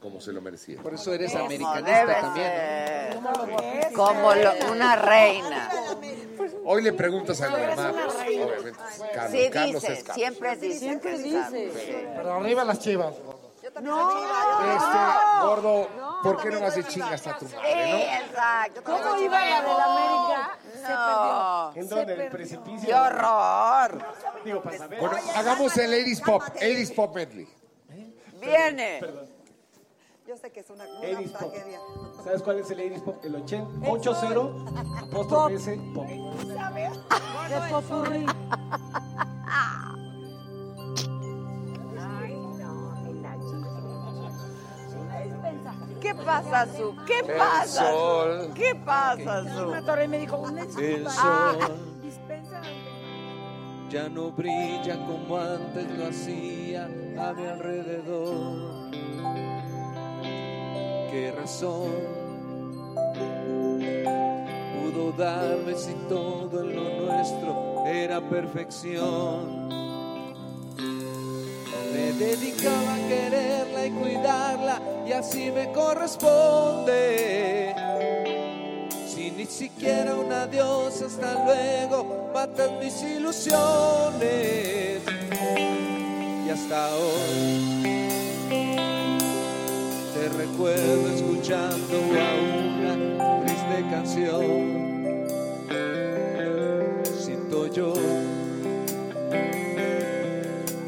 como 0.00 0.20
se 0.20 0.32
lo 0.32 0.42
merecía. 0.42 0.80
Por 0.82 0.92
eso 0.94 1.14
eres 1.14 1.34
americanista 1.34 2.20
también. 2.20 3.94
Como 3.94 4.34
lo- 4.34 4.72
una 4.72 4.96
reina. 4.96 5.70
Hoy 6.64 6.82
le 6.82 6.92
preguntas 6.92 7.40
a 7.42 7.48
mi 7.50 7.66
mamá, 7.66 7.90
obviamente, 7.90 8.72
Carlos, 9.14 9.32
Sí, 9.32 9.50
Carlos 9.50 9.82
dice, 9.82 9.92
es 9.92 9.98
Carlos. 10.04 10.14
siempre 10.16 10.56
dice. 10.56 10.78
Siempre 10.78 11.18
dice. 11.18 11.72
Sí. 11.74 12.06
Pero 12.16 12.34
arriba 12.34 12.64
las 12.64 12.78
chivas. 12.78 13.14
No, 13.80 14.10
Este, 14.10 15.46
gordo, 15.46 15.88
¿por 16.22 16.42
qué 16.42 16.50
no 16.50 16.60
vas 16.60 16.74
de 16.76 16.84
chingas 16.84 17.26
a 17.26 17.38
tu 17.38 17.48
Sí, 17.48 17.54
madre, 17.56 18.16
exacto. 18.18 18.82
¿Cómo 18.84 19.16
iba 19.18 19.40
la 19.40 19.60
del 19.62 19.80
América? 19.80 20.58
No. 20.82 21.72
¿En 21.74 21.88
dónde? 21.88 22.12
¿En 22.14 22.20
el 22.20 22.30
precipicio? 22.30 22.86
¡Qué 22.88 22.94
horror! 22.94 24.04
Digo, 24.44 24.62
para 24.62 24.78
saber. 24.78 25.02
no? 25.02 25.08
Bueno, 25.08 25.26
hagamos 25.34 25.76
el 25.78 25.92
80s 25.92 26.22
Pop, 26.24 26.42
80s 26.42 26.94
Pop 26.94 27.14
Medley. 27.16 27.48
Viene. 28.40 29.00
Yo 30.34 30.38
sé 30.40 30.50
que 30.50 30.60
es 30.60 30.70
una, 30.70 30.82
una 30.84 31.00
80s 31.00 31.30
pop. 31.30 31.38
tragedia. 31.52 31.78
¿Sabes 32.24 32.42
cuál 32.42 32.58
es 32.58 32.68
el 32.72 32.78
80s 32.80 33.02
pop? 33.02 33.24
El 33.24 33.36
80, 33.36 33.88
80 33.88 34.98
apóstrofe 35.04 35.54
S 35.54 35.80
pop. 35.94 36.06
De 36.08 37.70
popurrí. 37.70 38.26
¿Qué 46.00 46.14
pasa, 46.14 46.66
Su? 46.76 46.94
¿Qué 47.06 47.22
pasa? 47.36 47.90
Sol. 47.90 48.50
¿Qué 48.54 48.74
pasa, 48.84 49.42
Me 49.42 49.50
Su? 49.54 49.74
atoré 49.74 50.04
y 50.04 50.08
me 50.08 50.18
dijo, 50.18 50.36
una 50.38 50.62
El 50.62 50.66
disculpa. 50.66 51.10
sol 51.10 51.58
Dispensa. 52.02 52.60
ya 53.90 54.08
no 54.08 54.30
brilla 54.32 54.96
como 55.06 55.38
antes 55.38 55.90
lo 55.98 56.06
hacía 56.08 56.84
a 56.84 57.32
mi 57.32 57.46
alrededor. 57.46 58.73
¿Qué 61.14 61.30
razón 61.30 61.94
pudo 64.74 65.12
darme 65.16 65.76
si 65.76 65.92
todo 66.08 66.64
lo 66.64 67.06
nuestro 67.06 67.84
era 67.86 68.20
perfección? 68.20 69.68
Me 71.92 72.12
dedicaba 72.14 72.94
a 72.94 73.08
quererla 73.08 73.86
y 73.86 73.90
cuidarla 73.92 74.82
y 75.06 75.12
así 75.12 75.52
me 75.52 75.70
corresponde. 75.70 77.76
Si 79.06 79.30
ni 79.30 79.46
siquiera 79.46 80.16
un 80.16 80.32
adiós, 80.32 81.00
hasta 81.00 81.44
luego, 81.44 82.32
matan 82.34 82.80
mis 82.80 83.00
ilusiones. 83.02 85.00
Y 86.44 86.50
hasta 86.50 86.92
hoy 86.96 87.93
recuerdo 90.28 91.08
escuchando 91.14 91.96
a 91.96 92.34
una 92.34 93.44
triste 93.44 93.84
canción. 93.90 95.24
Siento 97.18 97.66
yo 97.68 97.92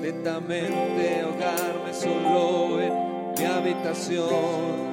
lentamente 0.02 1.20
ahogarme 1.20 1.92
solo 1.94 2.80
en 2.80 2.92
mi 3.38 3.44
habitación. 3.44 4.86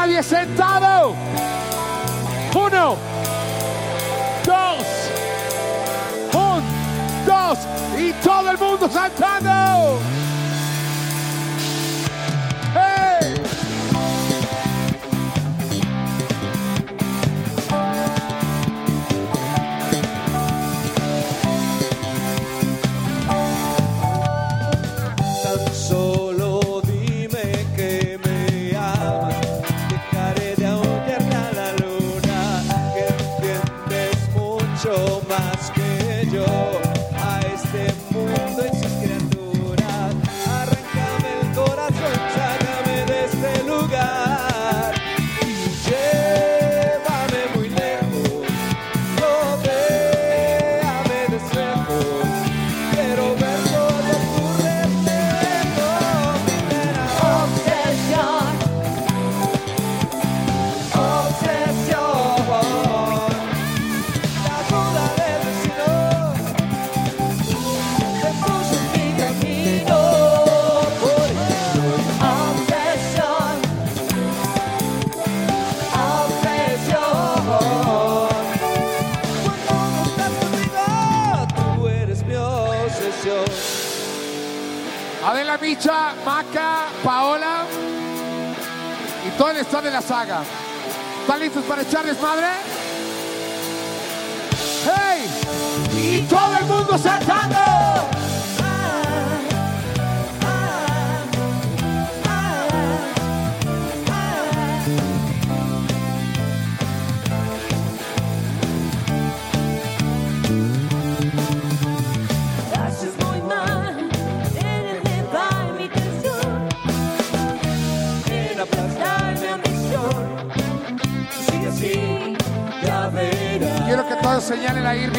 Nadie 0.00 0.22
sentado. 0.22 1.14
Uno, 2.54 2.96
dos, 4.46 4.86
un, 6.32 6.62
dos 7.26 7.58
y 7.98 8.12
todo 8.24 8.50
el 8.50 8.58
mundo 8.58 8.88
saltando. 8.88 9.99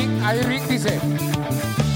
Señalen 0.02 0.24
a 0.24 0.24
Irving. 0.24 0.24
A 0.24 0.36
Irving 0.36 0.68
dice. 0.68 1.91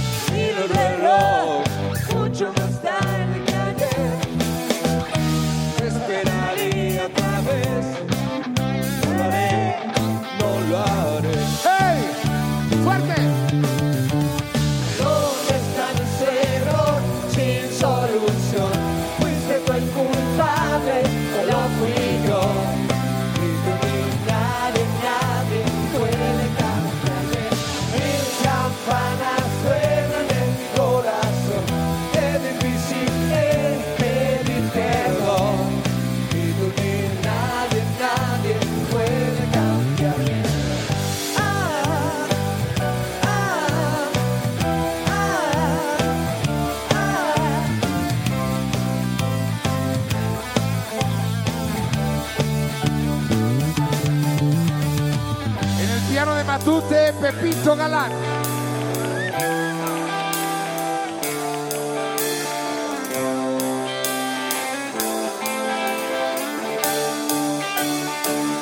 Galán. 57.73 58.11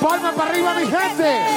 Palma 0.02 0.32
para 0.32 0.50
arriba, 0.52 0.74
mi 0.76 0.86
gente. 0.86 1.53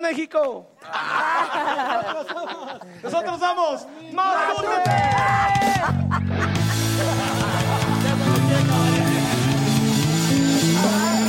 México. 0.00 0.66
Nosotros 3.02 3.38
somos. 3.40 3.86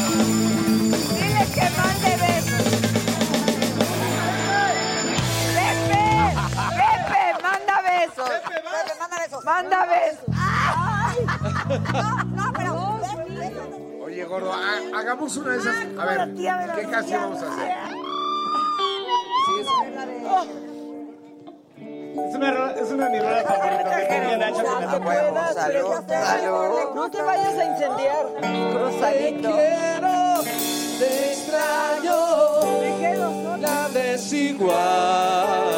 Dile 0.10 1.46
que 1.54 1.66
mande 1.78 2.12
besos. 2.26 2.66
Pepe, 5.56 6.04
Pepe, 6.80 7.24
manda 7.44 7.76
besos. 7.82 8.30
Pepe, 8.30 8.64
manda 8.66 9.18
besos. 9.20 9.44
Manda 9.46 9.86
besos. 9.86 10.28
No, 11.94 12.24
no, 12.24 12.54
pero 12.54 13.00
Oye, 14.04 14.24
gordo, 14.26 14.52
ha- 14.54 15.00
hagamos 15.00 15.38
una 15.38 15.52
de 15.52 15.58
esas. 15.60 15.76
A 16.00 16.06
ver, 16.06 16.34
¿qué 16.76 16.90
canción 16.90 17.22
vamos 17.22 17.44
a 17.44 17.54
hacer? 17.54 17.99
Es 22.28 22.36
una, 22.36 22.72
es 22.72 22.92
una 22.92 23.06
de 23.06 23.12
mis 23.12 23.22
rolas 23.22 23.44
favoritas. 23.44 24.38
Nacho 24.40 24.64
me 24.80 24.88
tocó. 24.88 25.12
Salud, 25.54 25.94
salud. 26.08 26.96
No 26.96 27.10
te 27.10 27.22
vayas 27.22 27.58
a 27.58 27.66
incendiar. 27.66 28.26
Cruzadito. 28.74 29.56
Te 31.00 31.32
extraño. 31.32 32.20
La 33.60 33.90
desigual 33.90 35.69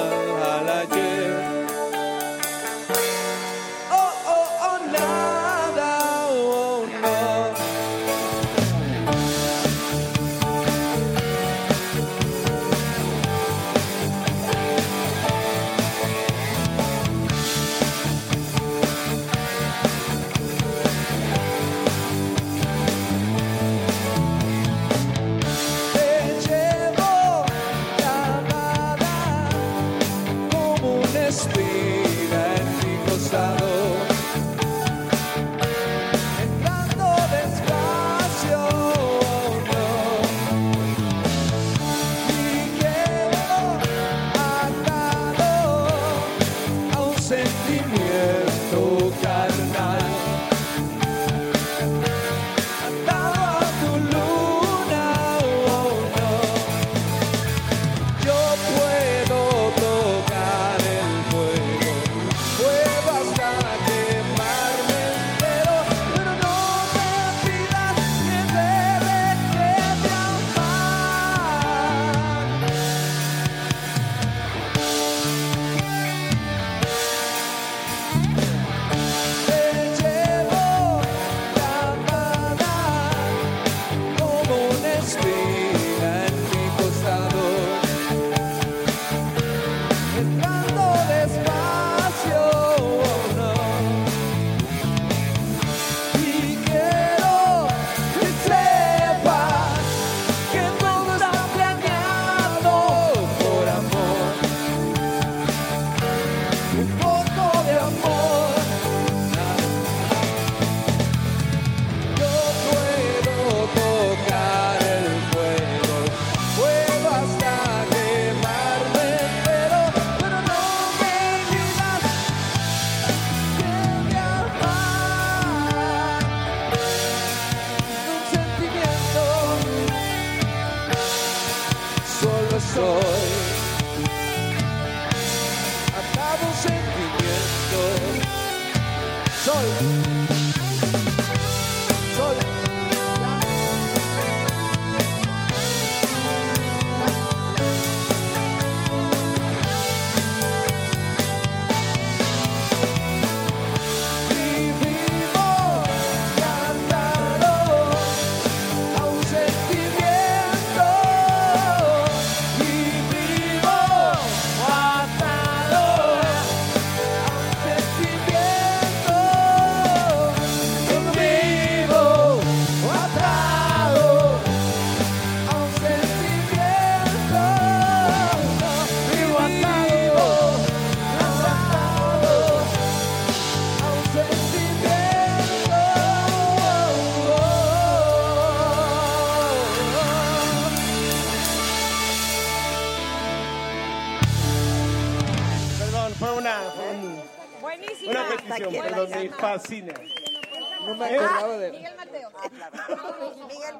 sol. 139.52 140.21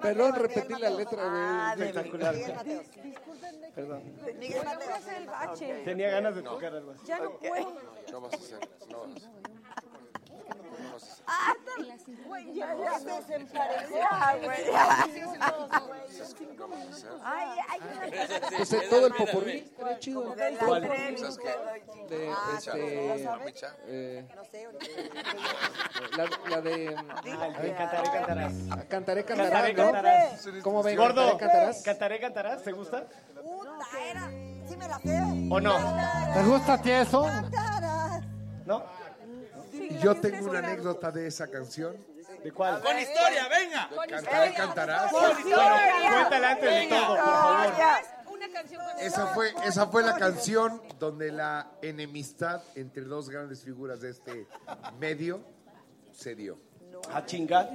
Perdón, 0.02 0.36
repetí 0.36 0.74
la 0.80 0.90
letra, 0.90 1.20
Ah, 1.24 1.74
güey. 1.76 1.88
Espectacular. 1.90 2.36
Miguel 2.36 2.56
Mateo. 2.56 2.82
Perdón. 3.76 4.04
Miguel 4.40 4.66
Mateo. 4.66 4.96
es 4.96 5.08
el 5.18 5.28
bache. 5.28 5.82
Tenía 5.86 6.10
ganas 6.12 6.36
de 6.36 6.42
tocar 6.44 6.74
algo 6.76 6.92
así. 6.92 7.06
Ya 7.06 7.20
no 7.20 7.32
puedo. 7.38 7.74
No 8.12 8.22
vas 8.22 8.34
a 8.34 8.38
hacer, 8.38 8.60
no 8.90 9.00
vas 9.00 9.12
a 9.12 9.16
hacer. 9.18 9.41
Ah, 11.28 11.54
güey, 12.28 12.54
ya 12.54 12.76
ya 12.76 13.00
se 13.00 13.22
güey. 14.46 14.64
Ay, 17.24 17.48
ay, 17.70 17.80
todo 18.90 19.08
el 19.08 19.14
popurrí, 19.14 19.58
estaría 19.58 20.00
chido. 20.00 20.34
Ah, 20.36 20.50
este, 22.58 23.12
eh, 23.88 24.28
sé, 24.52 24.68
la, 26.18 26.26
la 26.50 26.62
de 26.62 26.96
Ah, 26.98 27.22
Cantaré, 27.78 28.12
cantarás. 28.12 28.54
ah, 28.72 28.84
Cantaré, 28.90 29.26
Cantarás. 29.26 30.48
¿Cómo 30.64 30.84
ven? 30.84 30.98
Gordo, 30.98 31.38
Cantaré, 31.38 31.40
Cantarás. 31.40 31.84
¿cantaré, 31.84 32.20
cantarás? 32.20 32.64
¿Te 32.64 32.72
gusta? 32.72 33.06
puta, 33.42 33.86
era. 34.10 34.30
Sí 34.68 34.78
me 34.78 34.88
la 34.88 35.00
sé. 35.00 35.20
¿O 35.50 35.60
no? 35.60 35.76
¿Te 36.34 36.44
gusta 36.44 36.74
a 36.74 36.82
ti 36.82 36.92
eso? 36.92 37.28
¿No? 38.66 38.84
Yo 40.00 40.16
tengo 40.16 40.50
una 40.50 40.60
anécdota 40.60 41.12
de 41.12 41.28
esa 41.28 41.48
canción. 41.48 41.96
¿De 42.44 42.52
cuál? 42.52 42.82
Con 42.82 42.98
historia, 42.98 43.48
venga. 43.48 43.90
Cantaré, 44.10 44.54
cantarás. 44.54 45.12
Bueno, 45.12 45.36
cuéntala 45.36 46.52
antes 46.52 46.70
de 46.70 46.88
todo, 46.88 47.08
por 47.08 47.18
favor. 47.18 47.74
Una 48.28 48.52
canción 48.52 48.84
con 48.84 49.00
Esa 49.00 49.28
fue, 49.28 49.54
esa 49.66 49.88
fue 49.88 50.04
la 50.04 50.16
canción 50.16 50.82
donde 50.98 51.32
la 51.32 51.72
enemistad 51.82 52.62
entre 52.76 53.04
dos 53.04 53.30
grandes 53.30 53.64
figuras 53.64 54.02
de 54.02 54.10
este 54.10 54.48
medio 55.00 55.42
se 56.12 56.34
dio. 56.36 56.58
Ah, 57.14 57.26
chinga. 57.26 57.70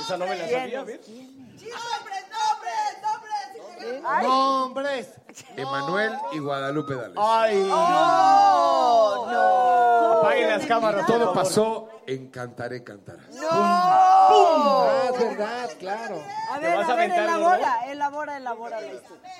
Esa 0.00 0.16
no 0.16 0.26
me 0.26 0.36
la 0.36 0.48
sabía, 0.48 0.82
¿ves? 0.84 1.00
¡Nombres, 1.08 2.24
nombres, 2.30 3.02
nombres! 3.02 4.02
¡Nombres! 4.22 5.08
Emanuel 5.56 6.12
y 6.32 6.38
Guadalupe 6.38 6.94
Dales. 6.94 7.16
Ay. 7.18 7.68
¡Oh, 7.72 9.28
no! 9.30 9.83
Apaguen 10.24 10.48
las 10.50 10.66
cámaras. 10.66 11.06
Todo 11.06 11.32
pasó 11.32 11.88
en 12.06 12.28
Cantaré, 12.30 12.82
cantarás. 12.84 13.26
Ah, 13.50 15.10
es 15.12 15.18
verdad, 15.20 15.70
claro. 15.78 16.22
A 16.52 16.58
¿Te 16.58 16.66
ver, 16.66 16.76
vas 16.76 16.88
a 16.88 16.92
a 16.92 16.96
ver, 16.96 17.10
elabora, 17.10 17.90
elabora, 17.90 18.36
elabora. 18.36 18.78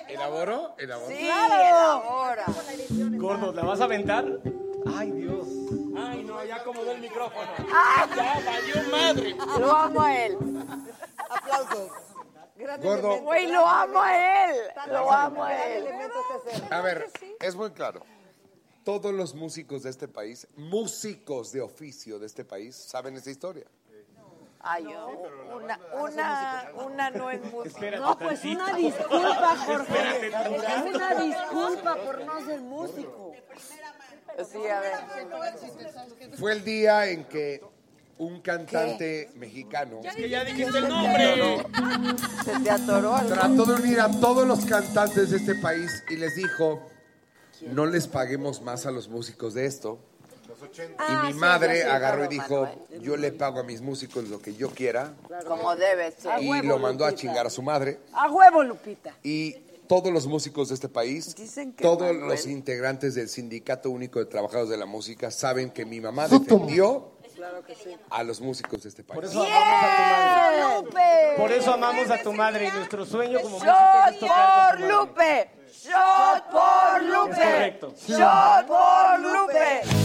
¿Elaboro? 0.07 0.75
¿Elaboro? 0.77 1.07
Sí, 1.15 1.29
ahora. 1.31 2.45
Gordo, 3.17 3.51
¿la 3.53 3.63
vas 3.63 3.81
a 3.81 3.83
aventar? 3.85 4.25
Ay, 4.97 5.11
Dios. 5.11 5.47
Ay, 5.97 6.23
no, 6.23 6.43
ya 6.43 6.57
acomodó 6.57 6.91
el 6.91 7.01
micrófono. 7.01 7.47
Ah, 7.73 8.07
Ya 8.15 8.39
valió 8.45 8.91
madre. 8.91 9.35
Lo 9.59 9.71
amo 9.75 10.01
a 10.01 10.15
él. 10.25 10.37
Aplausos. 11.29 11.91
Gordo. 12.81 13.21
Güey, 13.21 13.47
lo 13.47 13.65
amo 13.67 14.01
a 14.01 14.45
él. 14.45 14.55
Lo 14.91 15.11
amo 15.11 15.43
a 15.43 15.65
él. 15.65 15.87
A 16.71 16.81
ver, 16.81 17.09
es 17.39 17.55
muy 17.55 17.71
claro. 17.71 18.01
Todos 18.85 19.13
los 19.13 19.33
músicos 19.33 19.81
de 19.81 19.89
este 19.89 20.07
país, 20.07 20.47
músicos 20.55 21.51
de 21.51 21.59
oficio 21.59 22.19
de 22.19 22.27
este 22.27 22.45
país, 22.45 22.75
saben 22.75 23.17
esta 23.17 23.31
historia. 23.31 23.65
Ay, 24.59 24.83
yo, 24.83 25.07
una, 25.55 25.79
una, 25.99 26.71
una 26.85 27.09
no 27.09 27.31
es 27.31 27.41
música. 27.51 27.97
No, 27.97 28.15
pues 28.17 28.45
una 28.45 28.75
disculpa, 28.75 29.55
Jorge. 29.65 30.27
Es 30.27 30.95
una 30.95 31.15
disculpa 31.15 31.95
por 31.95 32.25
no 32.25 32.45
ser 32.45 32.61
músico. 32.61 33.33
Sí, 34.51 34.59
a 34.67 34.79
ver. 34.79 36.37
Fue 36.37 36.53
el 36.53 36.63
día 36.63 37.07
en 37.07 37.25
que 37.25 37.63
un 38.17 38.39
cantante 38.41 39.29
mexicano 39.35 39.99
Es 40.03 40.15
que 40.15 40.29
ya 40.29 40.43
dijiste 40.43 40.77
el 40.77 40.87
nombre. 40.87 41.65
Se 42.45 42.59
te 42.59 42.69
atoró 42.69 43.15
algo. 43.15 43.33
trató 43.33 43.65
de 43.65 43.81
unir 43.81 43.99
a 43.99 44.11
todos 44.11 44.47
los 44.47 44.63
cantantes 44.65 45.31
de 45.31 45.37
este 45.37 45.55
país 45.55 46.03
y 46.09 46.17
les 46.17 46.35
dijo, 46.35 46.81
no 47.61 47.85
les 47.85 48.07
paguemos 48.07 48.61
más 48.61 48.85
a 48.85 48.91
los 48.91 49.07
músicos 49.09 49.53
de 49.53 49.65
esto. 49.65 49.99
Y 51.09 51.27
mi 51.27 51.33
madre 51.33 51.83
agarró 51.83 52.25
y 52.25 52.27
dijo, 52.27 52.67
yo 53.01 53.17
le 53.17 53.31
pago 53.31 53.59
a 53.59 53.63
mis 53.63 53.81
músicos 53.81 54.27
lo 54.29 54.39
que 54.41 54.55
yo 54.55 54.69
quiera. 54.71 55.13
Como 55.47 55.75
debe 55.75 56.11
ser. 56.11 56.41
Y 56.41 56.61
lo 56.61 56.79
mandó 56.79 57.05
a 57.05 57.13
chingar 57.13 57.45
a 57.45 57.49
su 57.49 57.61
madre. 57.61 57.99
A 58.13 58.31
huevo, 58.31 58.63
Lupita. 58.63 59.13
Y 59.23 59.53
todos 59.87 60.11
los 60.11 60.25
músicos 60.27 60.69
de 60.69 60.75
este 60.75 60.89
país, 60.89 61.35
Dicen 61.35 61.73
que 61.73 61.83
todos 61.83 62.01
Manuel- 62.11 62.27
los 62.29 62.47
integrantes 62.47 63.13
del 63.15 63.29
Sindicato 63.29 63.89
Único 63.91 64.19
de 64.19 64.25
Trabajadores 64.25 64.69
de 64.69 64.77
la 64.77 64.85
Música 64.87 65.29
saben 65.29 65.69
que 65.69 65.85
mi 65.85 66.01
mamá 66.01 66.27
defendió 66.27 67.11
a 68.09 68.23
los 68.23 68.41
músicos 68.41 68.83
de 68.83 68.89
este 68.89 69.03
país. 69.03 69.15
Por 69.15 69.25
eso 69.25 69.41
amamos 69.43 69.63
a 69.83 69.95
tu 69.95 70.03
madre. 70.11 70.61
¡Lupe! 70.75 71.33
Por 71.37 71.51
eso 71.51 71.73
amamos 71.73 72.11
a 72.11 72.17
tu 72.21 72.33
madre 72.33 72.67
y 72.67 72.71
nuestro 72.71 73.05
sueño 73.05 73.39
como 73.41 73.59
músicos 73.59 73.75
¡Shot 73.75 74.13
es 74.13 74.19
tocar 74.19 74.69
por 74.69 74.77
tu 74.77 74.85
madre. 74.85 74.93
Lupe! 74.93 75.51
¡Shot 75.83 76.51
por 76.51 77.03
Lupe! 77.03 77.31
Es 77.31 77.37
correcto. 77.37 77.93
¡Shot 78.07 78.67
por 78.67 79.19
Lupe! 79.19 80.04